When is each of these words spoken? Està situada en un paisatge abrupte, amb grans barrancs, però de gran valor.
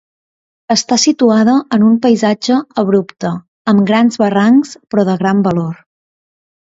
Està 0.75 0.95
situada 1.01 1.53
en 1.77 1.85
un 1.89 1.99
paisatge 2.07 2.57
abrupte, 2.85 3.35
amb 3.75 3.85
grans 3.93 4.19
barrancs, 4.25 4.73
però 4.95 5.07
de 5.11 5.17
gran 5.25 5.45
valor. 5.51 5.83